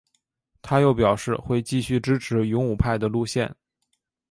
[0.63, 3.55] 他又表示会继续支持勇武派的路线。